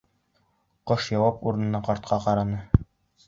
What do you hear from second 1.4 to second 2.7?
урынына ҡартҡа ҡараны.